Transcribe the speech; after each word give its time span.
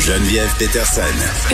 Geneviève 0.00 0.52
Peterson. 0.58 1.02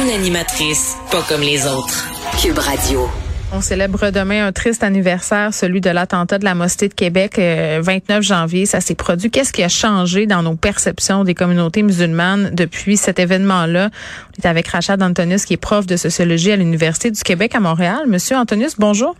Une 0.00 0.08
animatrice 0.08 0.96
pas 1.10 1.22
comme 1.28 1.42
les 1.42 1.66
autres. 1.66 2.08
Cube 2.40 2.58
Radio. 2.58 3.10
On 3.52 3.60
célèbre 3.60 4.10
demain 4.10 4.46
un 4.46 4.52
triste 4.52 4.82
anniversaire, 4.82 5.52
celui 5.52 5.82
de 5.82 5.90
l'attentat 5.90 6.38
de 6.38 6.44
la 6.44 6.54
mosquée 6.54 6.88
de 6.88 6.94
Québec, 6.94 7.34
29 7.36 8.18
euh, 8.18 8.22
janvier. 8.22 8.64
Ça 8.64 8.80
s'est 8.80 8.94
produit. 8.94 9.30
Qu'est-ce 9.30 9.52
qui 9.52 9.62
a 9.62 9.68
changé 9.68 10.26
dans 10.26 10.42
nos 10.42 10.54
perceptions 10.54 11.24
des 11.24 11.34
communautés 11.34 11.82
musulmanes 11.82 12.50
depuis 12.54 12.96
cet 12.96 13.18
événement-là? 13.18 13.90
On 13.90 14.42
est 14.42 14.46
avec 14.46 14.68
Rachad 14.68 15.02
Antonius, 15.02 15.44
qui 15.44 15.54
est 15.54 15.58
prof 15.58 15.86
de 15.86 15.96
sociologie 15.96 16.52
à 16.52 16.56
l'Université 16.56 17.10
du 17.10 17.22
Québec 17.22 17.54
à 17.54 17.60
Montréal. 17.60 18.04
Monsieur 18.06 18.36
Antonius, 18.36 18.76
bonjour. 18.78 19.14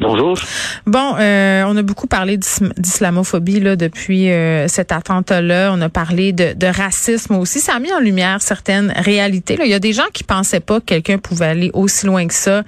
Bonjour. 0.00 0.38
Bon, 0.86 1.16
euh, 1.18 1.64
on 1.66 1.76
a 1.76 1.82
beaucoup 1.82 2.06
parlé 2.06 2.38
d'islamophobie 2.38 3.60
là 3.60 3.76
depuis 3.76 4.30
euh, 4.30 4.66
cet 4.66 4.90
attentat-là. 4.90 5.70
On 5.72 5.80
a 5.82 5.90
parlé 5.90 6.32
de, 6.32 6.54
de, 6.54 6.66
racisme 6.66 7.36
aussi. 7.36 7.60
Ça 7.60 7.74
a 7.74 7.78
mis 7.78 7.92
en 7.92 8.00
lumière 8.00 8.40
certaines 8.40 8.90
réalités. 8.96 9.56
Là. 9.56 9.66
Il 9.66 9.70
y 9.70 9.74
a 9.74 9.78
des 9.78 9.92
gens 9.92 10.06
qui 10.14 10.24
pensaient 10.24 10.60
pas 10.60 10.80
que 10.80 10.86
quelqu'un 10.86 11.18
pouvait 11.18 11.46
aller 11.46 11.70
aussi 11.74 12.06
loin 12.06 12.26
que 12.26 12.32
ça, 12.32 12.62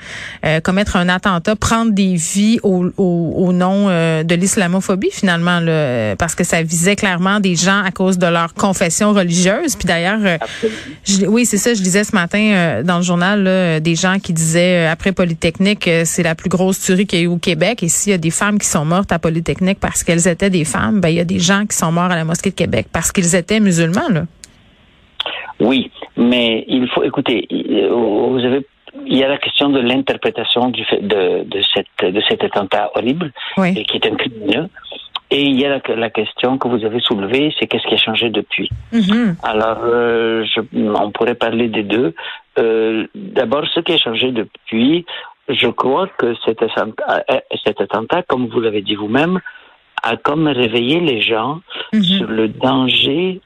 euh, 0.44 0.60
commettre 0.60 0.96
un 0.96 1.08
attentat, 1.08 1.56
prendre 1.56 1.92
des 1.92 2.14
vies 2.14 2.60
au, 2.62 2.90
au, 2.98 3.32
au 3.36 3.52
nom 3.54 3.86
euh, 3.88 4.22
de 4.22 4.34
l'islamophobie 4.34 5.10
finalement, 5.10 5.60
là, 5.60 6.16
parce 6.16 6.34
que 6.34 6.44
ça 6.44 6.62
visait 6.62 6.94
clairement 6.94 7.40
des 7.40 7.56
gens 7.56 7.82
à 7.82 7.90
cause 7.90 8.18
de 8.18 8.26
leur 8.26 8.52
confession 8.52 9.14
religieuse. 9.14 9.76
Puis 9.76 9.86
d'ailleurs, 9.86 10.20
oui, 11.26 11.46
c'est 11.46 11.58
ça. 11.58 11.72
Je 11.72 11.80
disais 11.80 12.04
ce 12.04 12.14
matin 12.14 12.82
dans 12.84 12.98
le 12.98 13.02
journal 13.02 13.42
là, 13.42 13.80
des 13.80 13.94
gens 13.94 14.18
qui 14.18 14.34
disaient 14.34 14.86
après 14.86 15.12
Polytechnique, 15.12 15.88
c'est 16.04 16.22
la 16.22 16.34
plus 16.34 16.50
grosse 16.50 16.80
tuerie 16.80 17.06
au 17.26 17.38
Québec. 17.38 17.82
Et 17.82 17.88
s'il 17.88 18.12
y 18.12 18.14
a 18.14 18.18
des 18.18 18.30
femmes 18.30 18.58
qui 18.58 18.66
sont 18.66 18.84
mortes 18.84 19.12
à 19.12 19.18
Polytechnique 19.18 19.78
parce 19.80 20.02
qu'elles 20.02 20.28
étaient 20.28 20.50
des 20.50 20.64
femmes, 20.64 21.00
ben, 21.00 21.08
il 21.08 21.16
y 21.16 21.20
a 21.20 21.24
des 21.24 21.38
gens 21.38 21.66
qui 21.66 21.76
sont 21.76 21.92
morts 21.92 22.10
à 22.10 22.16
la 22.16 22.24
mosquée 22.24 22.50
de 22.50 22.54
Québec 22.54 22.86
parce 22.92 23.12
qu'ils 23.12 23.34
étaient 23.34 23.60
musulmans, 23.60 24.08
là. 24.10 24.24
Oui, 25.60 25.90
mais 26.16 26.64
il 26.68 26.88
faut, 26.88 27.04
écoutez, 27.04 27.46
vous 27.50 28.40
avez 28.44 28.66
il 29.06 29.18
y 29.18 29.24
a 29.24 29.28
la 29.28 29.38
question 29.38 29.70
de 29.70 29.80
l'interprétation 29.80 30.68
du 30.68 30.84
fait 30.84 31.00
de, 31.00 31.44
de, 31.44 31.62
cette, 31.74 32.12
de 32.12 32.20
cet 32.28 32.44
attentat 32.44 32.90
horrible 32.94 33.32
et 33.58 33.84
qui 33.84 33.96
est 33.96 34.06
un 34.06 34.14
criminel. 34.14 34.68
Et 35.30 35.42
il 35.42 35.58
y 35.58 35.64
a 35.66 35.80
la, 35.96 36.10
question 36.10 36.58
que 36.58 36.68
vous 36.68 36.84
avez 36.84 37.00
soulevée, 37.00 37.52
c'est 37.58 37.66
qu'est-ce 37.66 37.86
qui 37.88 37.94
a 37.94 37.98
changé 37.98 38.30
depuis? 38.30 38.70
Mm-hmm. 38.92 39.36
Alors, 39.42 39.78
euh, 39.82 40.44
je, 40.44 40.60
on 40.78 41.10
pourrait 41.10 41.34
parler 41.34 41.68
des 41.68 41.82
deux. 41.82 42.14
Euh, 42.58 43.06
D'abord, 43.14 43.64
ce 43.74 43.80
qui 43.80 43.94
a 43.94 43.98
changé 43.98 44.30
depuis, 44.30 45.04
je 45.48 45.68
crois 45.68 46.08
que 46.18 46.34
cet 46.44 46.62
attentat, 46.62 47.24
euh, 47.30 47.40
cet 47.64 47.80
attentat 47.80 48.22
comme 48.22 48.48
vous 48.48 48.60
l'avez 48.60 48.82
dit 48.82 48.94
vous-même, 48.94 49.40
a 50.02 50.16
comme 50.16 50.46
réveillé 50.46 51.00
les 51.00 51.20
gens 51.20 51.60
mhm. 51.92 52.02
sur 52.02 52.26
le 52.26 52.48
danger 52.48 53.40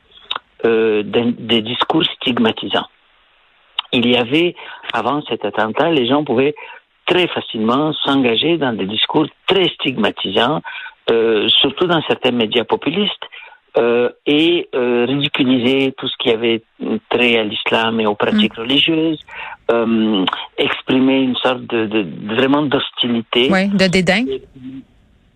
euh, 0.64 1.02
des 1.04 1.62
discours 1.62 2.04
stigmatisants. 2.04 2.88
Il 3.92 4.06
y 4.08 4.16
avait, 4.16 4.54
avant 4.92 5.22
cet 5.28 5.44
attentat, 5.44 5.90
les 5.90 6.06
gens 6.06 6.24
pouvaient 6.24 6.54
très 7.06 7.26
facilement 7.28 7.92
s'engager 7.92 8.58
dans 8.58 8.72
des 8.72 8.86
discours 8.86 9.26
très 9.46 9.68
stigmatisants, 9.68 10.60
euh, 11.10 11.48
surtout 11.48 11.86
dans 11.86 12.02
certains 12.02 12.32
médias 12.32 12.64
populistes, 12.64 13.24
euh, 13.76 14.08
et 14.26 14.68
euh, 14.74 15.04
ridiculiser 15.06 15.94
tout 15.96 16.08
ce 16.08 16.16
qui 16.18 16.30
avait 16.30 16.62
trait 17.10 17.38
à 17.38 17.44
l'islam 17.44 18.00
et 18.00 18.06
aux 18.06 18.14
pratiques 18.14 18.56
mm. 18.56 18.60
religieuses, 18.60 19.20
euh, 19.70 20.24
exprimer 20.56 21.20
une 21.20 21.36
sorte 21.36 21.62
de, 21.66 21.86
de, 21.86 22.34
vraiment 22.34 22.62
d'hostilité. 22.62 23.48
Oui, 23.50 23.68
de 23.68 23.86
dédain. 23.86 24.24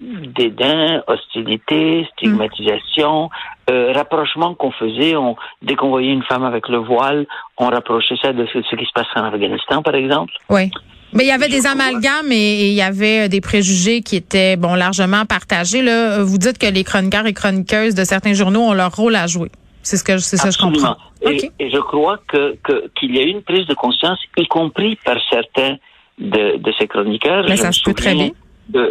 Dédain, 0.01 1.03
hostilité, 1.07 2.09
stigmatisation, 2.13 3.31
euh, 3.71 3.93
rapprochement 3.93 4.55
qu'on 4.55 4.73
faisait. 4.73 5.15
On, 5.15 5.37
dès 5.63 5.77
qu'on 5.77 5.91
voyait 5.91 6.13
une 6.13 6.25
femme 6.25 6.43
avec 6.43 6.69
le 6.69 6.79
voile, 6.79 7.27
on 7.59 7.67
rapprochait 7.67 8.17
ça 8.21 8.33
de 8.33 8.47
ce, 8.53 8.63
ce 8.63 8.75
qui 8.75 8.85
se 8.85 8.93
passe 8.93 9.07
en 9.15 9.25
Afghanistan, 9.25 9.83
par 9.83 9.95
exemple. 9.95 10.33
Oui. 10.49 10.71
Mais 11.13 11.25
il 11.25 11.29
y 11.29 11.33
avait 11.33 11.49
des 11.49 11.67
amalgames 11.67 12.31
et, 12.31 12.69
il 12.69 12.75
y 12.75 12.83
avait 12.83 13.29
des 13.29 13.41
préjugés 13.41 14.01
qui 14.01 14.17
étaient 14.17 14.57
bon 14.57 14.75
largement 14.75 15.25
partagés. 15.27 15.83
Là, 15.83 16.23
vous 16.23 16.39
dites 16.39 16.59
que 16.59 16.67
les 16.67 16.85
chroniqueurs 16.85 17.27
et 17.27 17.33
chroniqueuses 17.33 17.95
de 17.95 18.05
certains 18.05 18.33
journaux 18.33 18.63
ont 18.63 18.73
leur 18.73 18.95
rôle 18.95 19.17
à 19.17 19.27
jouer. 19.27 19.51
C'est 19.83 19.97
ce 19.97 20.05
que 20.05 20.19
c'est 20.19 20.36
ça 20.36 20.48
que 20.48 20.55
je 20.55 20.59
comprends. 20.59 20.97
Et, 21.23 21.51
et, 21.59 21.70
je 21.70 21.79
crois 21.79 22.19
que 22.29 22.57
qu'il 22.98 23.14
y 23.17 23.19
a 23.19 23.23
eu 23.23 23.29
une 23.29 23.42
prise 23.42 23.67
de 23.67 23.75
conscience, 23.75 24.19
y 24.36 24.47
compris 24.47 24.97
par 25.05 25.17
certains 25.29 25.77
de, 26.19 26.59
de 26.59 26.73
ces 26.79 26.86
chroniqueurs. 26.86 27.45
Mais 27.48 27.57
ça 27.57 27.73
se 27.73 27.83
peut 27.83 27.95
très 27.95 28.15
bien. 28.15 28.31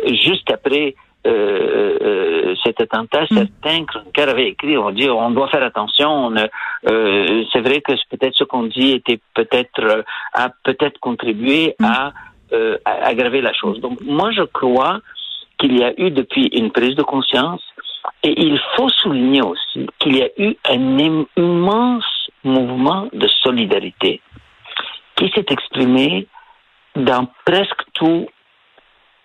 juste 0.07 0.49
après 0.51 0.95
euh, 1.25 1.97
euh, 2.01 2.55
cet 2.63 2.81
attentat, 2.81 3.23
mm. 3.29 3.37
certains 3.37 3.85
chroniqueurs 3.85 4.29
avaient 4.29 4.49
écrit, 4.49 4.77
on 4.77 4.91
dit, 4.91 5.09
on 5.09 5.31
doit 5.31 5.49
faire 5.49 5.63
attention. 5.63 6.31
Euh, 6.87 7.43
c'est 7.51 7.61
vrai 7.61 7.81
que 7.81 7.93
peut-être 8.09 8.35
ce 8.35 8.43
qu'on 8.43 8.63
dit 8.63 8.91
était 8.91 9.19
peut-être 9.33 10.03
a 10.33 10.49
peut-être 10.63 10.99
contribué 10.99 11.75
mm. 11.79 11.85
à, 11.85 12.13
à, 12.85 12.91
aggraver 13.07 13.41
la 13.41 13.53
chose. 13.53 13.79
Donc 13.81 14.01
moi, 14.01 14.31
je 14.31 14.43
crois 14.43 14.99
qu'il 15.59 15.77
y 15.77 15.83
a 15.83 15.93
eu 15.99 16.09
depuis 16.09 16.47
une 16.47 16.71
prise 16.71 16.95
de 16.95 17.03
conscience, 17.03 17.61
et 18.23 18.33
il 18.41 18.59
faut 18.75 18.89
souligner 18.89 19.41
aussi 19.41 19.87
qu'il 19.99 20.17
y 20.17 20.23
a 20.23 20.29
eu 20.37 20.55
un 20.67 20.97
immense 21.37 22.29
mouvement 22.43 23.07
de 23.13 23.27
solidarité 23.27 24.21
qui 25.15 25.31
s'est 25.35 25.45
exprimé 25.49 26.27
dans 26.95 27.27
presque 27.45 27.83
tous 27.93 28.03
euh, 28.03 28.25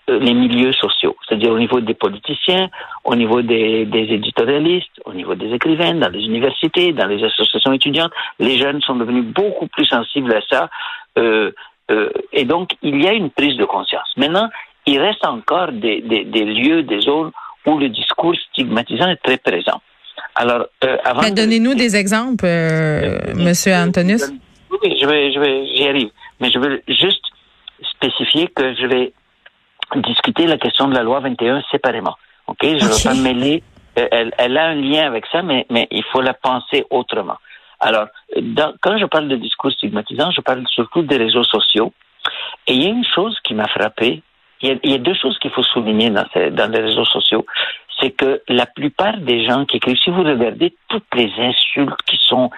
les 0.09 0.35
milieux 0.35 0.73
sociaux, 0.73 1.17
c'est-à-dire 1.27 1.53
au 1.53 1.59
niveau 1.59 1.81
des 1.81 1.95
politiciens, 1.95 2.69
au 3.05 3.17
niveau 3.17 3.43
des, 3.43 3.85
des, 3.87 4.13
éditorialistes, 4.15 5.01
au 5.05 5.13
niveau 5.13 5.35
des 5.35 5.53
écrivains, 5.53 5.95
dans 5.95 6.09
les 6.09 6.25
universités, 6.25 6.93
dans 6.93 7.07
les 7.07 7.23
associations 7.25 7.73
étudiantes. 7.73 8.13
Les 8.39 8.57
jeunes 8.59 8.81
sont 8.83 8.97
devenus 8.97 9.25
beaucoup 9.25 9.67
plus 9.67 9.87
sensibles 9.87 10.33
à 10.33 10.41
ça. 10.49 10.71
Euh, 11.19 11.51
euh, 11.91 12.11
et 12.33 12.45
donc, 12.45 12.71
il 12.83 13.03
y 13.03 13.09
a 13.09 13.13
une 13.13 13.31
prise 13.31 13.57
de 13.57 13.65
conscience. 13.65 14.09
Maintenant, 14.17 14.49
il 14.87 15.01
reste 15.01 15.25
encore 15.27 15.73
des, 15.73 16.01
des, 16.03 16.25
des 16.25 16.45
lieux, 16.45 16.83
des 16.83 17.01
zones 17.01 17.33
où 17.67 17.79
le 17.79 17.89
discours 17.89 18.35
stigmatisant 18.51 19.09
est 19.09 19.23
très 19.23 19.39
présent. 19.39 19.81
Alors, 20.35 20.67
euh, 20.85 20.97
avant. 21.05 21.29
Donnez-nous 21.31 21.75
des 21.75 21.97
exemples, 21.97 22.45
euh, 22.47 23.19
Monsieur 23.35 23.75
Antonius. 23.75 24.31
Oui, 24.71 24.99
je 25.01 25.07
vais, 25.07 25.33
je 25.33 25.41
vais, 25.41 25.67
j'y 25.67 25.89
arrive. 25.89 26.11
Mais 26.41 26.51
je 26.51 26.59
veux 26.59 26.83
juste 26.89 27.25
spécifier 27.97 28.49
que 28.49 28.75
je 28.75 28.87
vais 28.87 29.13
discuter 30.03 30.47
la 30.47 30.59
question 30.59 30.89
de 30.89 30.95
la 30.95 31.03
loi 31.03 31.21
21 31.21 31.63
séparément. 31.71 32.17
Ok, 32.47 32.59
je 32.63 32.75
ne 32.75 32.81
veux 32.81 33.03
pas 33.03 33.15
mêler. 33.15 33.63
Euh, 33.99 34.07
elle, 34.11 34.33
elle, 34.39 34.59
a 34.59 34.67
un 34.67 34.75
lien 34.75 35.07
avec 35.07 35.27
ça, 35.33 35.43
mais, 35.43 35.67
mais 35.71 35.89
il 35.91 36.05
faut 36.05 36.21
la 36.21 36.35
penser 36.35 36.85
autrement. 36.91 37.37
Alors, 37.81 38.07
dans, 38.41 38.75
quand 38.81 38.99
je 38.99 39.07
parle 39.07 39.29
de 39.29 39.37
discours 39.37 39.73
stigmatisant, 39.73 40.31
je 40.31 40.41
parle 40.41 40.65
surtout 40.69 41.03
des 41.03 41.17
réseaux 41.17 41.45
sociaux. 41.45 41.93
Et 42.67 42.75
il 42.75 42.83
y 42.83 42.87
a 42.87 42.91
une 42.91 43.05
chose 43.05 43.39
qui 43.45 43.55
m'a 43.55 43.69
frappé. 43.69 44.23
Il 44.63 44.69
y, 44.69 44.73
a, 44.73 44.77
il 44.83 44.91
y 44.91 44.95
a, 44.95 44.99
deux 44.99 45.15
choses 45.15 45.39
qu'il 45.39 45.51
faut 45.51 45.63
souligner 45.63 46.11
dans, 46.11 46.25
ces, 46.33 46.51
dans 46.51 46.71
les 46.71 46.81
réseaux 46.81 47.05
sociaux. 47.05 47.45
C'est 48.01 48.11
que 48.11 48.43
la 48.49 48.67
plupart 48.67 49.19
des 49.19 49.45
gens 49.45 49.65
qui 49.65 49.77
écrivent, 49.79 49.99
si 50.03 50.11
vous 50.11 50.23
regardez 50.23 50.75
toutes 50.89 51.15
les 51.15 51.31
insultes 51.39 52.01
qui 52.07 52.19
sont 52.23 52.51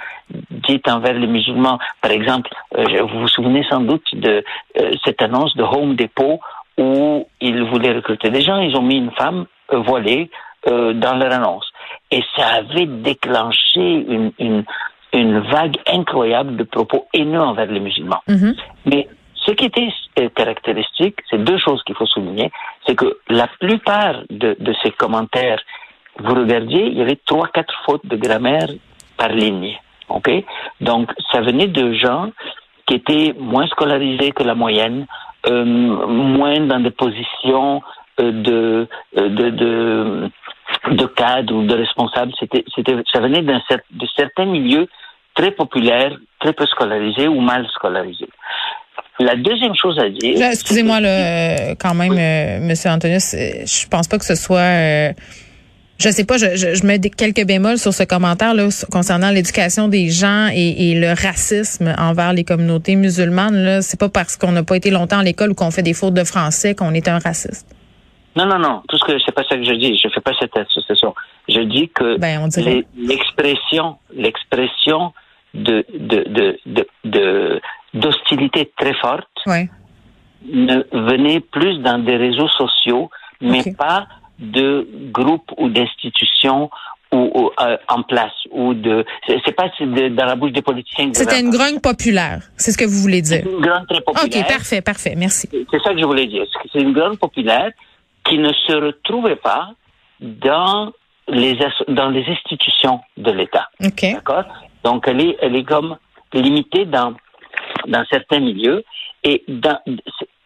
dites 0.50 0.88
envers 0.88 1.14
les 1.14 1.26
musulmans, 1.26 1.78
par 2.00 2.10
exemple, 2.10 2.50
euh, 2.76 3.02
vous 3.02 3.20
vous 3.20 3.28
souvenez 3.28 3.64
sans 3.68 3.80
doute 3.80 4.14
de 4.14 4.44
euh, 4.78 4.92
cette 5.04 5.22
annonce 5.22 5.56
de 5.56 5.62
Home 5.62 5.94
Depot 5.94 6.40
où 6.78 7.26
ils 7.40 7.62
voulaient 7.64 7.92
recruter 7.92 8.30
des 8.30 8.42
gens, 8.42 8.58
ils 8.58 8.76
ont 8.76 8.82
mis 8.82 8.96
une 8.96 9.10
femme 9.12 9.46
euh, 9.72 9.78
voilée 9.78 10.30
euh, 10.68 10.92
dans 10.94 11.14
leur 11.16 11.32
annonce. 11.32 11.66
Et 12.10 12.22
ça 12.36 12.46
avait 12.46 12.86
déclenché 12.86 13.80
une, 13.80 14.32
une, 14.38 14.64
une, 15.12 15.40
vague 15.40 15.76
incroyable 15.86 16.56
de 16.56 16.64
propos 16.64 17.06
haineux 17.12 17.40
envers 17.40 17.66
les 17.66 17.80
musulmans. 17.80 18.22
Mm-hmm. 18.28 18.56
Mais 18.86 19.08
ce 19.34 19.52
qui 19.52 19.66
était 19.66 19.88
euh, 20.18 20.28
caractéristique, 20.34 21.16
c'est 21.30 21.42
deux 21.42 21.58
choses 21.58 21.82
qu'il 21.84 21.96
faut 21.96 22.06
souligner, 22.06 22.50
c'est 22.86 22.94
que 22.94 23.18
la 23.28 23.48
plupart 23.60 24.22
de, 24.30 24.56
de, 24.58 24.74
ces 24.82 24.90
commentaires, 24.90 25.60
vous 26.18 26.34
regardiez, 26.34 26.86
il 26.86 26.98
y 26.98 27.02
avait 27.02 27.20
trois, 27.24 27.48
quatre 27.48 27.74
fautes 27.84 28.06
de 28.06 28.16
grammaire 28.16 28.68
par 29.16 29.28
ligne. 29.28 29.78
OK? 30.08 30.30
Donc, 30.80 31.10
ça 31.32 31.40
venait 31.40 31.68
de 31.68 31.92
gens 31.92 32.30
qui 32.86 32.94
étaient 32.94 33.34
moins 33.38 33.66
scolarisés 33.68 34.32
que 34.32 34.42
la 34.42 34.54
moyenne, 34.54 35.06
moins 35.50 36.60
dans 36.66 36.80
des 36.80 36.90
positions 36.90 37.82
euh, 38.20 38.32
de, 38.32 38.88
euh, 39.16 39.28
de, 39.28 39.50
de, 39.50 40.30
de 40.94 41.06
cadre 41.06 41.54
ou 41.54 41.62
de 41.64 41.74
responsable. 41.74 42.32
C'était, 42.38 42.64
c'était, 42.74 42.96
ça 43.12 43.20
venait 43.20 43.42
d'un, 43.42 43.60
de 43.70 44.06
certains 44.16 44.46
milieux 44.46 44.88
très 45.34 45.52
populaires, 45.52 46.16
très 46.40 46.52
peu 46.52 46.66
scolarisés 46.66 47.28
ou 47.28 47.40
mal 47.40 47.66
scolarisés. 47.74 48.28
La 49.20 49.34
deuxième 49.34 49.74
chose 49.74 49.98
à 49.98 50.08
dire. 50.08 50.40
excusez-moi, 50.40 51.00
le, 51.00 51.74
quand 51.74 51.94
même, 51.94 52.64
Monsieur 52.64 52.90
Antonius, 52.90 53.34
je 53.34 53.88
pense 53.88 54.06
pas 54.06 54.18
que 54.18 54.24
ce 54.24 54.36
soit 54.36 55.12
je 55.98 56.08
sais 56.10 56.24
pas, 56.24 56.36
je, 56.38 56.54
je, 56.56 56.86
mets 56.86 57.00
quelques 57.00 57.44
bémols 57.44 57.78
sur 57.78 57.92
ce 57.92 58.04
commentaire 58.04 58.54
là 58.54 58.68
concernant 58.92 59.30
l'éducation 59.30 59.88
des 59.88 60.08
gens 60.08 60.48
et, 60.52 60.90
et, 60.90 60.94
le 61.00 61.08
racisme 61.08 61.92
envers 61.98 62.32
les 62.32 62.44
communautés 62.44 62.94
musulmanes. 62.96 63.56
Là, 63.56 63.82
c'est 63.82 63.98
pas 63.98 64.08
parce 64.08 64.36
qu'on 64.36 64.52
n'a 64.52 64.62
pas 64.62 64.76
été 64.76 64.90
longtemps 64.90 65.18
à 65.18 65.24
l'école 65.24 65.50
ou 65.50 65.54
qu'on 65.54 65.70
fait 65.72 65.82
des 65.82 65.94
fautes 65.94 66.14
de 66.14 66.24
français 66.24 66.74
qu'on 66.74 66.94
est 66.94 67.08
un 67.08 67.18
raciste. 67.18 67.66
Non, 68.36 68.46
non, 68.46 68.58
non. 68.60 68.82
Tout 68.88 68.96
ce 68.98 69.04
que 69.04 69.18
c'est 69.24 69.32
pas 69.34 69.42
ça 69.48 69.56
que 69.56 69.64
je 69.64 69.72
dis. 69.72 69.98
Je 70.02 70.08
fais 70.14 70.20
pas 70.20 70.32
cette 70.38 70.56
association. 70.56 71.14
Je 71.48 71.60
dis 71.60 71.88
que 71.88 72.16
Ben, 72.18 72.40
on 72.42 72.46
dirait. 72.48 72.84
les- 72.96 73.06
l'expression, 73.08 73.96
l'expression 74.14 75.12
de 75.54 75.84
de 75.98 76.58
de 77.04 77.60
d'hostilité 77.94 78.70
très 78.78 78.94
forte 78.94 79.26
Ouais. 79.46 79.68
ne 80.52 80.82
venait 80.92 81.40
plus 81.40 81.78
dans 81.80 81.98
des 81.98 82.16
réseaux 82.16 82.48
sociaux, 82.48 83.10
mais 83.40 83.62
pas 83.76 84.06
de 84.38 84.86
groupes 85.12 85.50
ou 85.56 85.68
d'institutions 85.68 86.70
ou, 87.10 87.16
ou, 87.34 87.50
euh, 87.60 87.76
en 87.88 88.02
place 88.02 88.32
ou 88.50 88.74
de. 88.74 89.04
C'est 89.26 89.52
pas 89.56 89.68
de- 89.80 90.08
dans 90.08 90.26
la 90.26 90.36
bouche 90.36 90.52
des 90.52 90.62
politiciens. 90.62 91.10
C'était 91.14 91.40
une 91.40 91.50
grogne 91.50 91.80
populaire. 91.80 92.42
C'est 92.56 92.70
ce 92.72 92.78
que 92.78 92.84
vous 92.84 93.00
voulez 93.00 93.22
dire. 93.22 93.42
Une 93.46 93.60
grogne 93.60 93.86
très 93.88 94.00
populaire. 94.02 94.42
OK, 94.44 94.48
parfait, 94.48 94.82
parfait. 94.82 95.14
Merci. 95.16 95.48
C'est 95.70 95.82
ça 95.82 95.92
que 95.94 95.98
je 96.00 96.04
voulais 96.04 96.26
dire. 96.26 96.44
C'est 96.72 96.80
une 96.80 96.92
grande 96.92 97.18
populaire 97.18 97.70
qui 98.24 98.38
ne 98.38 98.52
se 98.52 98.72
retrouvait 98.72 99.36
pas 99.36 99.70
dans 100.20 100.92
les 101.28 101.58
dans 101.88 102.10
les 102.10 102.24
institutions 102.28 103.00
de 103.16 103.30
l'État. 103.32 103.68
OK. 103.82 104.02
D'accord? 104.12 104.44
Donc 104.84 105.08
elle 105.08 105.20
est 105.20 105.36
elle 105.40 105.56
est 105.56 105.64
comme 105.64 105.96
limitée 106.32 106.84
dans 106.84 107.14
dans 107.86 108.04
certains 108.10 108.40
milieux 108.40 108.84
et 109.24 109.44
dans 109.48 109.78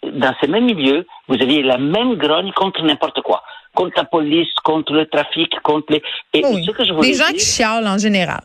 dans 0.05 0.35
ces 0.41 0.49
mêmes 0.49 0.65
milieux, 0.65 1.07
vous 1.29 1.37
aviez 1.41 1.63
la 1.63 1.79
même 1.79 2.15
grogne 2.17 2.51
contre 2.53 2.83
n'importe 2.83 3.21
quoi, 3.23 3.43
contre 3.75 3.95
la 3.97 4.05
police, 4.05 4.53
contre 4.65 4.93
le 4.93 5.07
trafic, 5.07 5.51
contre 5.63 5.93
les 5.93 6.03
et 6.35 6.43
Oui. 6.45 6.65
ce 6.65 6.71
que 6.73 6.85
je 6.85 6.93
voulais 6.93 7.09
Des 7.09 7.15
gens 7.15 7.27
dire, 7.29 7.35
qui 7.37 7.45
chialent 7.47 7.87
en 7.89 7.99
général. 7.99 8.43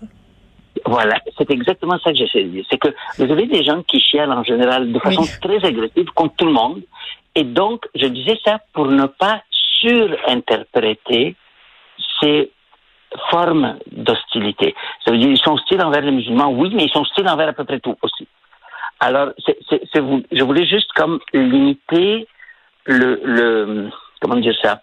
voilà, 0.85 1.19
c'est 1.37 1.49
exactement 1.51 1.97
ça 2.03 2.11
que 2.11 2.17
j'essaie 2.17 2.43
de 2.43 2.49
dire. 2.49 2.65
C'est 2.69 2.77
que 2.77 2.89
vous 3.17 3.31
avez 3.31 3.45
des 3.47 3.63
gens 3.63 3.81
qui 3.83 3.99
chialent 3.99 4.31
en 4.31 4.43
général 4.43 4.91
de 4.91 4.99
façon 4.99 5.21
Oui. 5.21 5.29
très 5.41 5.65
agressive 5.67 6.07
contre 6.15 6.35
tout 6.37 6.45
le 6.45 6.53
monde. 6.53 6.81
Et 7.35 7.43
donc, 7.43 7.85
je 7.95 8.07
disais 8.07 8.39
ça 8.43 8.59
pour 8.73 8.87
ne 8.87 9.05
pas 9.05 9.41
surinterpréter 9.79 11.35
ces 12.19 12.51
formes 13.29 13.77
d'hostilité. 13.91 14.75
Ça 15.05 15.11
veut 15.11 15.17
dire 15.17 15.29
ils 15.29 15.37
sont 15.37 15.53
hostiles 15.53 15.81
envers 15.81 16.01
les 16.01 16.11
musulmans, 16.11 16.49
oui, 16.51 16.71
mais 16.73 16.83
ils 16.85 16.89
sont 16.89 17.01
hostiles 17.01 17.27
envers 17.29 17.49
à 17.49 17.53
peu 17.53 17.63
près 17.63 17.79
tout 17.79 17.95
aussi. 18.01 18.27
Alors, 18.99 19.29
je 20.31 20.43
voulais 20.43 20.65
juste 20.65 20.91
comme 20.93 21.19
limiter 21.33 22.27
le, 22.85 23.19
le 23.23 23.89
comment 24.19 24.35
dire 24.37 24.55
ça? 24.63 24.81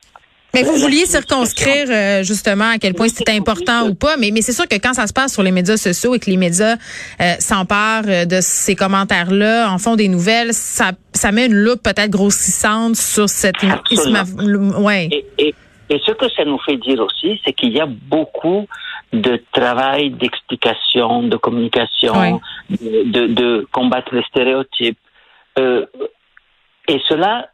Mais 0.55 0.63
vous 0.63 0.77
vouliez 0.77 1.07
circonscrire 1.07 1.87
euh, 1.91 2.23
justement 2.23 2.71
à 2.71 2.79
quel 2.79 2.95
point 2.95 3.09
c'était 3.09 3.37
important 3.37 3.89
ou 3.89 3.95
pas, 3.95 4.17
mais, 4.17 4.31
mais 4.33 4.41
c'est 4.41 4.53
sûr 4.53 4.67
que 4.69 4.77
quand 4.77 4.95
ça 4.95 5.07
se 5.07 5.13
passe 5.13 5.33
sur 5.33 5.43
les 5.43 5.51
médias 5.51 5.77
sociaux 5.77 6.15
et 6.15 6.19
que 6.19 6.31
les 6.31 6.37
médias 6.37 6.77
euh, 7.21 7.35
s'emparent 7.39 8.05
euh, 8.09 8.25
de 8.25 8.39
ces 8.41 8.75
commentaires-là, 8.77 9.71
en 9.71 9.79
font 9.79 9.97
des 9.97 10.09
nouvelles, 10.09 10.55
ça, 10.55 10.93
ça 11.13 11.33
met 11.33 11.47
une 11.47 11.55
loupe 11.55 11.83
peut-être 11.83 12.11
grossissante 12.11 12.97
sur 12.97 13.29
cette 13.29 13.63
Absolument. 13.65 14.81
ouais. 14.81 15.09
Et, 15.11 15.27
et, 15.39 15.55
et 15.91 16.01
ce 16.07 16.13
que 16.13 16.29
ça 16.31 16.45
nous 16.45 16.59
fait 16.61 16.77
dire 16.77 17.01
aussi, 17.01 17.41
c'est 17.45 17.53
qu'il 17.53 17.73
y 17.73 17.81
a 17.81 17.87
beaucoup 17.87 18.67
de 19.13 19.43
travail 19.53 20.11
d'explication, 20.11 21.23
de 21.25 21.37
communication, 21.37 22.41
de, 22.71 23.05
de, 23.05 23.27
de 23.27 23.67
combattre 23.71 24.15
les 24.15 24.25
stéréotypes. 24.25 24.99
Euh, 25.59 25.87
et 26.89 27.01
cela, 27.09 27.49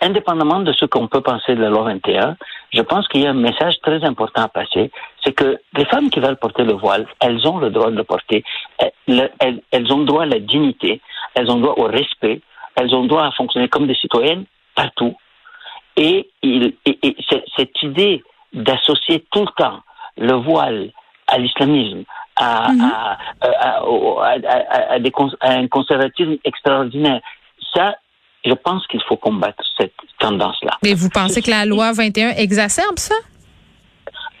indépendamment 0.00 0.60
de 0.60 0.72
ce 0.72 0.84
qu'on 0.84 1.08
peut 1.08 1.20
penser 1.20 1.54
de 1.54 1.60
la 1.60 1.70
loi 1.70 1.84
21, 1.84 2.36
je 2.72 2.82
pense 2.82 3.08
qu'il 3.08 3.22
y 3.22 3.26
a 3.26 3.30
un 3.30 3.34
message 3.34 3.74
très 3.82 4.04
important 4.04 4.42
à 4.42 4.48
passer. 4.48 4.90
C'est 5.24 5.32
que 5.32 5.58
les 5.74 5.84
femmes 5.86 6.10
qui 6.10 6.20
veulent 6.20 6.36
porter 6.36 6.64
le 6.64 6.74
voile, 6.74 7.06
elles 7.20 7.46
ont 7.46 7.58
le 7.58 7.70
droit 7.70 7.90
de 7.90 7.96
le 7.96 8.04
porter. 8.04 8.44
Elles, 8.78 9.30
elles, 9.38 9.60
elles 9.70 9.92
ont 9.92 10.04
droit 10.04 10.22
à 10.22 10.26
la 10.26 10.38
dignité, 10.38 11.00
elles 11.34 11.50
ont 11.50 11.58
droit 11.58 11.74
au 11.76 11.84
respect, 11.84 12.40
elles 12.76 12.94
ont 12.94 13.04
droit 13.04 13.24
à 13.24 13.32
fonctionner 13.32 13.68
comme 13.68 13.86
des 13.86 13.94
citoyennes 13.94 14.44
partout. 14.74 15.16
Et, 15.96 16.30
il, 16.42 16.74
et, 16.86 16.98
et 17.02 17.16
cette, 17.56 17.82
idée 17.82 18.22
d'associer 18.52 19.24
tout 19.32 19.40
le 19.40 19.52
temps 19.56 19.80
le 20.16 20.34
voile 20.34 20.90
à 21.26 21.38
l'islamisme, 21.38 22.04
à 22.36 22.70
un 25.42 25.66
conservatisme 25.68 26.36
extraordinaire, 26.44 27.20
ça, 27.74 27.96
je 28.48 28.54
pense 28.54 28.86
qu'il 28.88 29.02
faut 29.08 29.16
combattre 29.16 29.62
cette 29.78 29.92
tendance-là. 30.18 30.72
Mais 30.82 30.94
vous 30.94 31.10
pensez 31.10 31.40
que 31.42 31.50
la 31.50 31.64
loi 31.64 31.92
21 31.92 32.30
exacerbe 32.30 32.98
ça? 32.98 33.14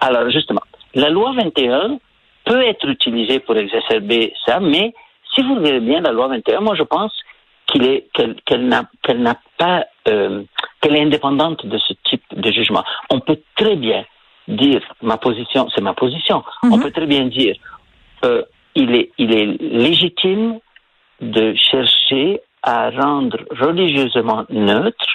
Alors 0.00 0.30
justement, 0.30 0.62
la 0.94 1.10
loi 1.10 1.32
21 1.36 1.98
peut 2.44 2.62
être 2.62 2.88
utilisée 2.88 3.40
pour 3.40 3.56
exacerber 3.56 4.32
ça, 4.46 4.60
mais 4.60 4.94
si 5.34 5.42
vous 5.42 5.54
regardez 5.56 5.80
bien 5.80 6.00
la 6.00 6.12
loi 6.12 6.28
21, 6.28 6.60
moi 6.60 6.74
je 6.76 6.82
pense 6.84 7.12
qu'il 7.66 7.84
est 7.84 8.06
qu'elle 8.14 8.34
qu'elle 8.46 8.66
n'a 8.66 8.82
qu'elle 9.02 9.20
n'a 9.22 9.36
pas 9.58 9.84
euh, 10.08 10.42
qu'elle 10.80 10.96
est 10.96 11.02
indépendante 11.02 11.66
de 11.66 11.78
ce 11.78 11.92
type 12.08 12.22
de 12.32 12.50
jugement. 12.50 12.84
On 13.10 13.20
peut 13.20 13.40
très 13.56 13.76
bien 13.76 14.04
dire 14.46 14.80
ma 15.02 15.18
position, 15.18 15.68
c'est 15.74 15.82
ma 15.82 15.92
position. 15.94 16.42
On 16.62 16.76
Mhm. 16.76 16.82
peut 16.82 16.90
très 16.92 17.06
bien 17.06 17.26
dire 17.26 17.56
euh, 18.24 18.42
il 18.74 18.94
est 18.94 19.10
il 19.18 19.30
est 19.34 19.46
légitime 19.60 20.58
de 21.20 21.54
chercher 21.70 22.40
à 22.62 22.90
rendre 22.90 23.38
religieusement 23.50 24.44
neutre 24.50 25.06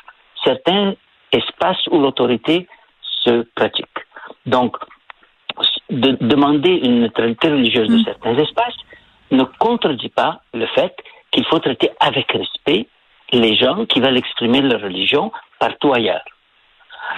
certains 0.44 0.94
espaces 1.32 1.86
où 1.92 2.00
l'autorité 2.00 2.68
se 3.24 3.44
pratique. 3.56 3.88
Donc, 4.46 4.78
de 5.90 6.18
demander 6.22 6.70
une 6.84 7.02
neutralité 7.02 7.50
religieuse 7.50 7.88
de 7.88 7.98
Mm. 7.98 8.04
certains 8.06 8.38
espaces 8.38 8.76
ne 9.32 9.44
contredit 9.60 10.10
pas 10.10 10.42
le 10.54 10.66
fait 10.68 10.96
qu'il 11.32 11.46
faut 11.46 11.60
traiter 11.60 11.92
avec 12.00 12.32
respect 12.32 12.88
les 13.32 13.56
gens 13.56 13.86
qui 13.86 14.00
veulent 14.00 14.18
exprimer 14.18 14.62
leur 14.62 14.82
religion 14.82 15.32
partout 15.60 15.94
ailleurs. 15.94 16.24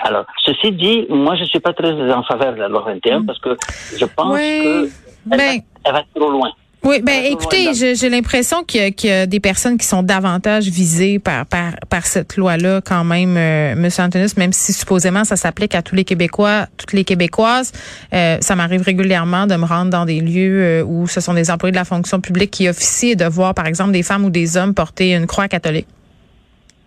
Alors, 0.04 0.25
ceci 0.44 0.72
dit, 0.72 1.06
moi, 1.10 1.36
je 1.36 1.42
ne 1.42 1.45
suis 1.48 1.60
pas 1.60 1.74
très 1.74 1.92
en 2.13 2.24
faveur 2.24 2.54
de 2.54 2.60
la 2.60 2.68
loi 2.69 2.81
21 2.81 3.24
parce 3.25 3.39
que 3.39 3.56
je 3.98 4.06
pense 4.06 4.33
Oui. 4.33 4.62
que 4.63 4.86
elle, 5.31 5.38
Ben- 5.38 5.60
va, 5.60 5.63
elle 5.86 5.94
va 5.94 6.01
trop 6.16 6.30
loin. 6.31 6.51
Oui, 6.85 7.01
ben 7.01 7.25
écoutez, 7.25 7.73
j'ai 7.73 8.09
l'impression 8.09 8.63
qu'il 8.63 8.79
y, 8.79 8.83
a- 8.83 8.91
qu'il 8.91 9.09
y 9.09 9.13
a 9.13 9.25
des 9.25 9.39
personnes 9.39 9.77
qui 9.77 9.87
sont 9.87 10.03
davantage 10.03 10.65
visées 10.67 11.17
par 11.17 11.45
par, 11.47 11.71
par 11.89 12.05
cette 12.05 12.37
loi-là 12.37 12.79
quand 12.85 13.03
même, 13.03 13.35
euh, 13.37 13.75
Monsieur 13.75 14.03
Antonis, 14.03 14.33
même 14.37 14.53
si 14.53 14.71
supposément 14.71 15.23
ça 15.23 15.35
s'applique 15.35 15.73
à 15.73 15.81
tous 15.81 15.95
les 15.95 16.03
Québécois, 16.03 16.67
toutes 16.77 16.93
les 16.93 17.03
Québécoises. 17.03 17.71
Euh, 18.13 18.37
ça 18.39 18.55
m'arrive 18.55 18.83
régulièrement 18.83 19.47
de 19.47 19.55
me 19.55 19.65
rendre 19.65 19.89
dans 19.89 20.05
des 20.05 20.19
lieux 20.21 20.61
euh, 20.63 20.83
où 20.83 21.07
ce 21.07 21.19
sont 21.21 21.33
des 21.33 21.49
employés 21.49 21.71
de 21.71 21.77
la 21.77 21.85
fonction 21.85 22.21
publique 22.21 22.51
qui 22.51 22.69
officient 22.69 23.09
et 23.11 23.15
de 23.15 23.25
voir, 23.25 23.55
par 23.55 23.65
exemple, 23.65 23.91
des 23.91 24.03
femmes 24.03 24.23
ou 24.25 24.29
des 24.29 24.55
hommes 24.55 24.75
porter 24.75 25.15
une 25.15 25.25
croix 25.25 25.47
catholique. 25.47 25.88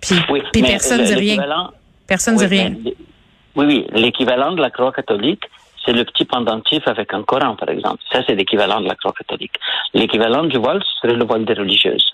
Puis, 0.00 0.14
Oui, 0.30 0.40
puis 0.52 0.62
personne 0.62 1.00
le- 1.00 1.06
dit 1.06 1.14
rien. 1.14 1.36
Personne 2.06 2.34
oui, 2.36 2.46
dit 2.46 2.54
rien. 2.54 2.70
mais- 2.84 2.94
oui, 3.56 3.66
oui, 3.66 3.86
l'équivalent 4.00 4.52
de 4.52 4.60
la 4.62 4.70
croix 4.70 4.92
catholique, 4.92 5.42
c'est 5.88 5.94
le 5.94 6.04
petit 6.04 6.26
pendentif 6.26 6.86
avec 6.86 7.14
un 7.14 7.22
Coran, 7.22 7.56
par 7.56 7.70
exemple. 7.70 7.98
Ça, 8.12 8.20
c'est 8.26 8.34
l'équivalent 8.34 8.80
de 8.82 8.88
la 8.88 8.94
croix 8.94 9.12
catholique. 9.18 9.54
L'équivalent 9.94 10.44
du 10.44 10.58
voile, 10.58 10.82
ce 10.84 11.00
serait 11.08 11.16
le 11.16 11.24
voile 11.24 11.46
des 11.46 11.54
religieuses. 11.54 12.12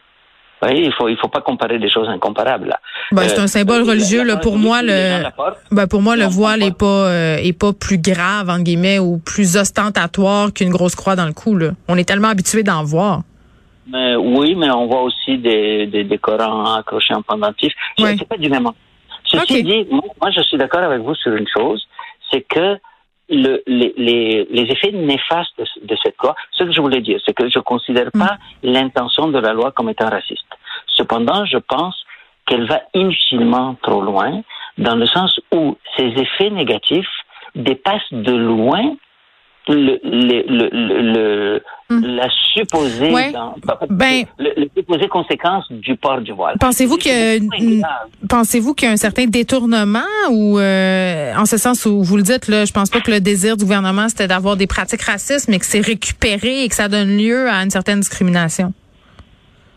Vous 0.63 0.69
voyez, 0.69 0.85
il 0.87 0.93
faut, 0.93 1.09
il 1.09 1.17
faut 1.17 1.29
pas 1.29 1.41
comparer 1.41 1.79
des 1.81 1.91
choses 1.91 2.09
incomparables. 2.09 2.69
Là. 2.69 2.79
Ben, 3.11 3.29
c'est 3.29 3.39
Euh, 3.41 3.43
un 3.43 3.47
symbole 3.49 3.83
religieux 3.83 4.23
là 4.25 4.37
pour 4.37 4.57
moi 4.57 4.81
le 4.83 5.25
ben 5.73 5.87
pour 5.89 6.01
moi 6.01 6.17
le 6.17 6.25
voile 6.25 6.61
on 6.63 6.67
est 6.67 6.79
pas 6.79 6.87
euh, 7.11 7.37
est 7.37 7.59
pas 7.59 7.73
plus 7.75 7.99
grave 7.99 8.49
en 8.49 8.61
guillemets 8.61 8.99
ou 8.99 9.19
plus 9.19 9.57
ostentatoire 9.57 10.53
qu'une 10.55 10.71
grosse 10.71 10.95
croix 10.95 11.17
dans 11.17 11.27
le 11.27 11.33
cou 11.35 11.57
là. 11.57 11.71
On 11.89 11.99
est 11.99 12.09
tellement 12.09 12.29
habitué 12.29 12.63
d'en 12.63 12.83
voir. 12.85 13.23
Mais, 13.93 14.17
oui, 14.17 14.55
mais 14.55 14.71
on 14.71 14.87
voit 14.87 15.03
aussi 15.03 15.37
des, 15.37 15.87
des, 15.87 16.05
des 16.05 16.19
Corans 16.19 16.77
accrochés 16.77 17.13
en 17.15 17.21
pendentif. 17.23 17.73
Ouais. 17.99 18.17
c'est 18.19 18.27
pas 18.27 18.39
du 18.39 18.49
même. 18.49 18.69
Ceci 19.27 19.63
dit, 19.63 19.87
moi, 19.91 20.05
moi, 20.21 20.31
je 20.31 20.41
suis 20.43 20.57
d'accord 20.57 20.83
avec 20.83 21.01
vous 21.01 21.15
sur 21.17 21.35
une 21.35 21.49
chose, 21.55 21.83
c'est 22.31 22.43
que 22.43 22.79
le, 23.29 23.63
les, 23.67 23.95
les, 23.97 24.47
les 24.51 24.63
effets 24.63 24.93
néfastes 24.93 25.59
de, 25.59 25.65
de 25.87 25.97
cette 26.03 26.17
loi, 26.23 26.35
ce 26.53 26.65
que 26.65 26.73
je 26.73 26.81
voulais 26.81 27.01
dire, 27.01 27.21
c'est 27.25 27.35
que 27.35 27.49
je 27.49 27.59
considère 27.59 28.11
Mm. 28.15 28.21
pas 28.21 28.39
l'intention 28.63 29.29
de 29.29 29.39
la 29.39 29.53
loi 29.53 29.73
comme 29.73 29.89
étant 29.89 30.09
raciste. 30.09 30.47
Cependant, 30.87 31.45
je 31.47 31.59
pense 31.59 32.05
qu'elle 32.47 32.67
va 32.67 32.83
inutilement 32.93 33.77
trop 33.83 34.03
loin, 34.03 34.43
dans 34.79 34.97
le 34.97 35.07
sens 35.07 35.41
où 35.53 35.77
ces 35.97 36.09
effets 36.09 36.51
négatifs 36.51 37.09
dépassent 37.55 38.13
de 38.13 38.33
loin 38.33 38.97
le, 39.69 39.99
le, 40.05 40.43
le, 40.49 40.69
le, 40.73 41.13
le- 41.13 41.63
Mm. 41.91 42.01
la 42.17 42.29
supposée 42.55 43.13
Ouais. 43.13 43.31
dans- 43.31 43.55
Ben- 43.91 44.25
conséquence 45.11 45.71
du 45.71 45.97
port 45.97 46.23
du 46.23 46.33
voile. 46.33 46.57
Pensez-vous 46.59 46.97
que 46.97 48.27
pensez-vous 48.27 48.73
qu'il 48.73 48.89
y 48.89 48.91
a 48.91 48.95
un 48.95 48.97
certain 48.97 49.27
détournement 49.27 49.99
ou 50.31 50.59
euh, 50.59 51.35
en 51.37 51.45
ce 51.45 51.59
sens 51.59 51.85
où 51.85 52.03
vous 52.03 52.17
le 52.17 52.23
dites 52.23 52.49
là, 52.49 52.65
je 52.65 52.73
pense 52.73 52.89
pas 52.89 53.01
que 53.03 53.11
le 53.11 53.21
désir 53.21 53.59
du 53.59 53.65
gouvernement 53.65 54.09
c'était 54.09 54.27
d'avoir 54.29 54.57
des 54.57 54.67
pratiques 54.67 55.03
racistes 55.03 55.47
mais 55.51 55.59
que 55.59 55.67
c'est 55.67 55.83
récupéré 55.83 56.65
et 56.65 56.69
que 56.71 56.75
ça 56.75 56.89
donne 56.89 57.19
lieu 57.19 57.51
à 57.51 57.63
une 57.63 57.71
certaine 57.71 58.01
discrimination? 58.01 58.73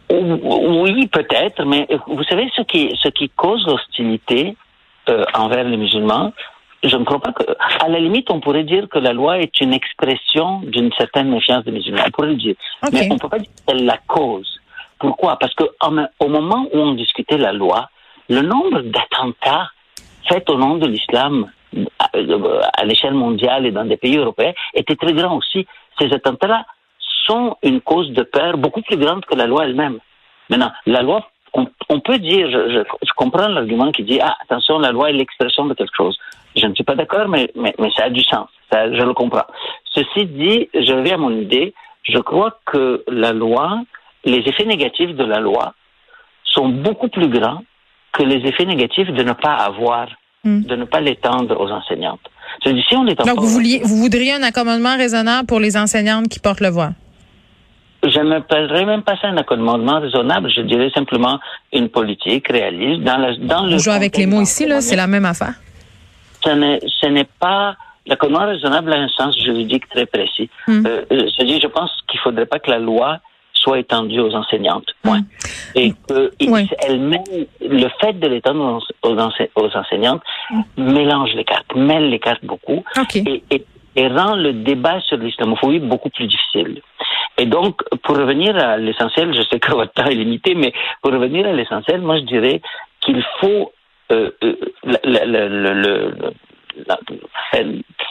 Oui, 0.10 1.08
peut-être, 1.08 1.66
mais 1.66 1.88
vous 2.08 2.24
savez 2.24 2.50
ce 2.56 2.62
qui, 2.62 2.98
ce 3.04 3.10
qui 3.10 3.30
cause 3.30 3.66
l'hostilité 3.68 4.56
euh, 5.10 5.26
envers 5.34 5.66
les 5.66 5.76
musulmans, 5.78 6.32
je 6.88 6.98
ne 6.98 7.04
crois 7.04 7.20
pas 7.20 7.32
que, 7.32 7.44
à 7.80 7.88
la 7.90 8.00
limite, 8.00 8.30
on 8.30 8.40
pourrait 8.40 8.64
dire 8.64 8.88
que 8.90 9.00
la 9.00 9.14
loi 9.14 9.40
est 9.40 9.60
une 9.62 9.74
expression 9.74 10.62
d'une 10.62 10.92
certaine 10.94 11.30
méfiance 11.30 11.64
des 11.64 11.72
musulmans. 11.72 12.04
On 12.08 12.12
pourrait 12.12 12.30
le 12.30 12.36
dire. 12.36 12.56
Mais 12.92 13.08
on 13.10 13.16
ne 13.16 13.20
peut 13.20 13.30
pas 13.30 13.40
dire 13.40 13.50
qu'elle 13.66 13.86
la 13.86 13.98
cause. 14.08 14.60
Pourquoi? 15.00 15.38
Parce 15.38 15.54
que 15.54 15.64
en- 15.82 16.08
au 16.20 16.28
moment 16.28 16.68
où 16.74 16.78
on 16.78 16.94
discutait 16.94 17.38
la 17.38 17.54
loi, 17.54 17.90
le 18.30 18.42
nombre 18.42 18.82
d'attentats 18.82 19.70
faites 20.28 20.50
au 20.50 20.58
nom 20.58 20.76
de 20.76 20.88
l'islam 20.88 21.50
à, 22.00 22.86
l'échelle 22.86 23.14
mondiale 23.14 23.66
et 23.66 23.72
dans 23.72 23.86
des 23.86 23.98
pays 23.98 24.18
européens 24.18 24.54
était 24.74 24.96
très 24.96 25.14
grand 25.14 25.38
aussi. 25.38 25.68
Ces 26.00 26.14
attentats-là 26.14 26.66
sont 27.26 27.58
une 27.64 27.82
cause 27.82 28.12
de 28.12 28.24
peur 28.24 28.58
beaucoup 28.58 28.82
plus 28.82 28.98
grande 28.98 29.26
que 29.26 29.36
la 29.36 29.46
loi 29.46 29.66
elle-même. 29.66 30.00
Maintenant, 30.50 30.72
la 30.86 31.02
loi, 31.02 31.28
on, 31.54 32.00
peut 32.00 32.20
dire, 32.20 32.50
je, 32.50 32.84
comprends 33.16 33.48
l'argument 33.48 33.92
qui 33.92 34.04
dit, 34.04 34.20
ah, 34.22 34.38
attention, 34.44 34.80
la 34.80 34.92
loi 34.92 35.10
est 35.10 35.14
l'expression 35.14 35.66
de 35.66 35.74
quelque 35.74 35.96
chose. 35.96 36.18
Je 36.58 36.66
ne 36.66 36.74
suis 36.74 36.84
pas 36.84 36.96
d'accord, 36.96 37.28
mais, 37.28 37.52
mais, 37.56 37.74
ça 37.96 38.06
a 38.06 38.10
du 38.10 38.24
sens. 38.24 38.48
je 38.72 39.04
le 39.04 39.14
comprends. 39.14 39.46
Ceci 39.94 40.26
dit, 40.26 40.70
je 40.74 40.94
reviens 40.94 41.16
à 41.16 41.18
mon 41.18 41.32
idée. 41.32 41.74
Je 42.04 42.18
crois 42.20 42.60
que 42.66 43.04
la 43.08 43.34
loi, 43.34 43.82
les 44.26 44.40
effets 44.40 44.66
négatifs 44.66 45.16
de 45.16 45.24
la 45.24 45.40
loi 45.40 45.74
sont 46.44 46.70
beaucoup 46.70 47.10
plus 47.10 47.28
grands 47.28 47.64
que 48.14 48.24
les 48.24 48.48
effets 48.48 48.66
négatifs 48.66 49.10
de 49.10 49.24
ne 49.24 49.34
pas 49.34 49.54
avoir, 49.54 50.08
hmm. 50.44 50.62
de 50.64 50.76
ne 50.76 50.86
pas 50.86 51.02
l'étendre 51.02 51.60
aux 51.60 51.70
enseignantes. 51.70 52.22
Si 52.64 52.96
on 52.96 53.04
Donc, 53.04 53.40
vous, 53.40 53.48
vouliez, 53.48 53.82
vous 53.84 53.98
voudriez 53.98 54.34
un 54.34 54.44
accommodement 54.44 54.96
raisonnable 54.98 55.46
pour 55.46 55.60
les 55.60 55.78
enseignantes 55.78 56.28
qui 56.28 56.40
portent 56.40 56.62
le 56.62 56.70
voile? 56.70 56.94
Je 58.04 58.20
ne 58.20 58.30
n'appellerais 58.30 58.86
même 58.86 59.04
pas 59.04 59.18
ça 59.18 59.28
un 59.28 59.38
accommodement 59.38 60.00
raisonnable. 60.00 60.50
Je 60.56 60.62
dirais 60.62 60.90
simplement 60.94 61.40
une 61.74 61.90
politique 61.90 62.48
réaliste 62.48 63.02
dans, 63.02 63.18
la, 63.18 63.36
dans 63.36 63.66
le. 63.66 63.76
On 63.76 63.78
joue 63.80 63.92
avec 63.92 64.18
les 64.18 64.26
mots 64.26 64.42
ici, 64.42 64.66
là, 64.66 64.82
c'est 64.82 64.96
la 64.96 65.08
même 65.08 65.26
affaire. 65.26 65.56
Ce 66.48 67.08
n'est 67.08 67.28
pas 67.40 67.76
l'accommodement 68.08 68.48
raisonnable 68.48 68.94
a 68.94 68.98
un 68.98 69.08
sens 69.10 69.38
juridique 69.38 69.88
très 69.90 70.06
précis. 70.06 70.50
Hmm. 70.68 70.86
Euh, 70.86 71.04
euh 71.12 71.28
je 71.38 71.68
pense 71.68 71.92
qu'il 72.08 72.20
ne 72.20 72.24
faudrait 72.24 72.46
pas 72.46 72.60
que 72.60 72.72
la 72.72 72.80
loi 72.80 73.20
soit 73.54 73.80
étendue 73.80 74.20
aux 74.20 74.34
enseignantes. 74.34 74.88
Point. 75.04 75.20
Hmm. 75.20 75.24
Et 75.76 75.94
que 76.08 76.32
elle 76.40 77.20
le 77.62 77.90
fait 78.00 78.14
de 78.14 78.28
l'étendre 78.28 78.82
aux, 79.04 79.12
aux, 79.12 79.76
enseignantes 79.76 80.22
hmm. 80.50 80.62
mélange 80.78 81.34
les 81.34 81.44
cartes, 81.44 81.76
mêle 81.76 82.10
les 82.10 82.20
cartes 82.20 82.46
beaucoup 82.46 82.84
et, 83.14 83.44
et, 83.52 83.66
et, 83.96 84.08
rend 84.08 84.36
le 84.36 84.54
débat 84.54 85.02
sur 85.02 85.18
l'islamophobie 85.18 85.80
beaucoup 85.80 86.10
plus 86.10 86.28
difficile. 86.28 86.82
Et 87.40 87.46
donc, 87.46 87.84
pour 88.04 88.18
revenir 88.18 88.56
à 88.58 88.78
l'essentiel, 88.78 89.36
je 89.36 89.44
sais 89.44 89.60
que 89.60 89.72
votre 89.72 89.94
temps 89.94 90.06
est 90.06 90.16
limité, 90.16 90.56
mais 90.56 90.74
pour 91.02 91.12
revenir 91.12 91.46
à 91.46 91.52
l'essentiel, 91.52 92.02
moi 92.02 92.18
je 92.18 92.24
dirais 92.24 92.62
qu'il 93.02 93.24
faut 93.40 93.72
euh, 94.12 94.32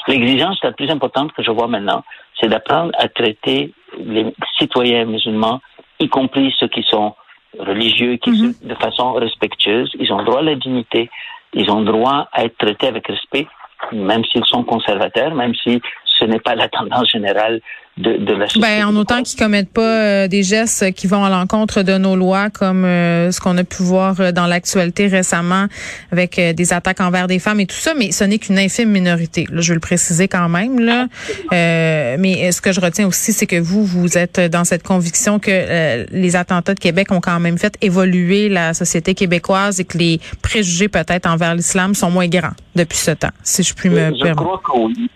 l'exigence 0.09 0.62
la 0.62 0.73
plus 0.73 0.91
importante 0.91 1.33
que 1.33 1.43
je 1.43 1.50
vois 1.50 1.69
maintenant, 1.69 2.05
c'est 2.41 2.49
d'apprendre 2.49 2.93
à 2.99 3.09
traiter 3.09 3.73
les 3.99 4.33
citoyens 4.59 5.05
musulmans, 5.05 5.61
y 6.00 6.09
compris 6.09 6.55
ceux 6.59 6.69
qui 6.69 6.83
sont 6.83 7.15
religieux, 7.59 8.17
qui 8.17 8.31
mhm. 8.31 8.55
de 8.62 8.75
façon 8.75 9.12
respectueuse. 9.12 9.91
Ils 9.99 10.12
ont 10.12 10.23
droit 10.23 10.41
à 10.41 10.43
la 10.43 10.55
dignité, 10.55 11.11
ils 11.55 11.71
ont 11.71 11.83
droit 11.83 12.29
à 12.33 12.45
être 12.45 12.57
traités 12.59 12.88
avec 12.88 13.07
respect, 13.07 13.47
même 13.93 14.25
s'ils 14.25 14.45
sont 14.45 14.65
conservateurs, 14.65 15.35
même 15.35 15.55
si 15.55 15.81
ce 16.05 16.25
n'est 16.25 16.41
pas 16.41 16.55
la 16.55 16.69
tendance 16.69 17.11
générale 17.11 17.61
de, 17.99 18.17
de 18.19 18.33
la 18.35 18.47
société. 18.47 18.61
Ben, 18.61 18.85
en 18.85 18.97
autant 18.97 19.23
qu'ils 19.23 19.38
commettent 19.38 19.73
pas 19.73 19.81
euh, 19.81 20.29
des 20.29 20.43
gestes 20.43 20.93
qui 20.93 21.07
vont 21.07 21.25
à 21.25 21.31
l'encontre 21.31 21.83
de 21.83 21.97
nos 21.97 22.17
lois, 22.17 22.50
comme 22.50 22.85
euh, 22.85 23.31
ce 23.31 23.41
qu'on 23.41 23.57
a 23.57 23.65
pu 23.65 23.83
voir 23.83 24.21
euh, 24.21 24.33
dans 24.33 24.47
l'actualité 24.47 25.07
récemment 25.07 25.67
avec 26.12 26.38
des 26.38 26.73
attaques 26.73 27.00
envers 27.00 27.26
des 27.26 27.38
femmes 27.38 27.61
et 27.61 27.67
tout 27.67 27.76
ça, 27.76 27.95
mais 27.95 28.12
ce 28.12 28.25
n'est 28.25 28.38
qu'une 28.38 28.59
infime 28.59 28.91
minorité. 28.91 29.47
Là, 29.50 29.61
je 29.61 29.69
veux 29.69 29.75
le 29.75 29.81
préciser 29.81 30.29
quand 30.29 30.49
même. 30.49 30.79
Là. 30.81 31.07
mais 31.50 32.53
ce 32.53 32.61
que 32.61 32.73
je 32.73 32.81
retiens 32.81 33.07
aussi, 33.07 33.33
c'est 33.33 33.47
que 33.47 33.59
vous, 33.59 33.85
vous 33.85 34.19
êtes 34.19 34.41
dans 34.41 34.65
cette 34.65 34.83
conviction 34.83 35.38
que 35.38 36.07
les 36.12 36.37
attentats 36.37 36.75
de 36.75 36.81
Québec 36.81 37.12
ont 37.12 37.21
quand 37.21 37.41
même 37.41 37.59
fait 37.59 37.76
évoluer 37.81 38.49
la 38.49 38.75
société 38.75 39.15
québécoise 39.15 39.81
et 39.81 39.85
que 39.85 39.99
les 39.99 40.21
préjugés 40.43 40.88
peut-être 40.88 41.26
envers 41.26 41.55
l'islam 41.55 41.95
sont 41.95 42.11
moins 42.11 42.29
grands 42.29 42.55
depuis 42.75 42.99
ce 42.99 43.12
temps, 43.12 43.31
si 43.43 43.62
je 43.62 43.75
puis 43.75 43.88
me 43.88 43.97
permettre. 43.97 44.26
Je 44.26 44.35
crois 44.35 44.62
que 44.65 44.79
oui. 44.79 45.11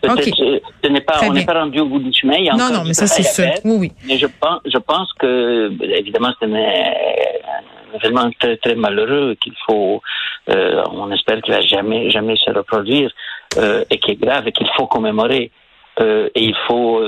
Ce 0.83 0.89
n'est 0.89 1.01
pas, 1.03 1.21
on 1.23 1.33
n'est 1.33 1.45
pas 1.45 1.61
rendu 1.61 1.81
au 1.81 1.87
bout 1.87 1.99
du 1.99 2.13
chemin. 2.13 2.37
Non, 2.71 2.79
non, 2.79 2.85
mais 2.85 2.95
ça, 2.95 3.07
c'est 3.07 3.23
sûr. 3.23 3.51
Oui, 3.65 3.77
oui. 3.79 3.93
Mais 4.07 4.19
je 4.19 4.27
pense, 4.27 4.61
je 4.65 4.79
pense 4.79 5.13
que, 5.15 5.71
évidemment, 5.99 6.33
c'est 6.39 6.47
un, 6.47 7.97
événement 7.97 8.31
très, 8.39 8.57
très 8.57 8.75
malheureux 8.75 9.37
qu'il 9.41 9.55
faut, 9.67 10.01
euh, 10.49 10.83
on 10.93 11.11
espère 11.13 11.41
qu'il 11.43 11.55
va 11.55 11.61
jamais, 11.61 12.11
jamais 12.11 12.37
se 12.37 12.51
reproduire, 12.51 13.11
euh, 13.59 13.85
et 13.91 13.99
qui 13.99 14.13
est 14.13 14.21
grave 14.21 14.47
et 14.49 14.53
qu'il 14.53 14.69
faut 14.77 14.87
commémorer. 14.87 15.51
Euh, 16.01 16.29
et 16.35 16.45
il 16.45 16.55
faut 16.67 17.03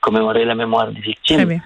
commémorer 0.00 0.44
la 0.44 0.54
mémoire 0.54 0.90
des 0.90 1.00
victimes. 1.00 1.36
Très 1.36 1.46
bien. 1.46 1.60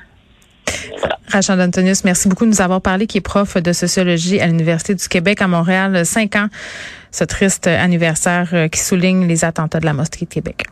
Voilà. 0.99 1.19
Rachel 1.29 1.61
Antonius, 1.61 2.05
merci 2.05 2.29
beaucoup 2.29 2.45
de 2.45 2.51
nous 2.51 2.61
avoir 2.61 2.81
parlé, 2.83 3.07
qui 3.07 3.19
est 3.19 3.23
prof 3.23 3.57
de 3.57 3.73
sociologie 3.73 4.41
à 4.41 4.47
l'Université 4.47 4.95
du 4.95 5.09
Québec 5.09 5.41
à 5.41 5.49
Montréal. 5.49 6.05
Cinq 6.05 6.37
ans, 6.37 6.49
ce 7.11 7.25
triste 7.25 7.67
anniversaire 7.67 8.69
qui 8.71 8.81
souligne 8.81 9.27
les 9.27 9.45
attentats 9.45 9.81
de 9.81 9.87
la 9.87 9.93
mosquée 9.95 10.27
de 10.27 10.31
Québec. 10.31 10.65